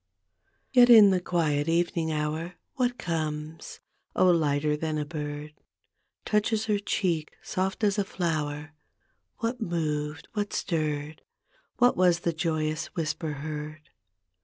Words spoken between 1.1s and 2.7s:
the quiet evening hour